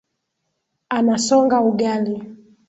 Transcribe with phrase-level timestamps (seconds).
[0.97, 2.15] Anasonga ugali.